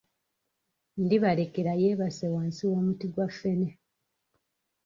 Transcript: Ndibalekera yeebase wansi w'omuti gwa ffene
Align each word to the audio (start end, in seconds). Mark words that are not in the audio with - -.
Ndibalekera 1.03 1.71
yeebase 1.81 2.25
wansi 2.33 2.61
w'omuti 2.71 3.05
gwa 3.13 3.27
ffene 3.33 3.69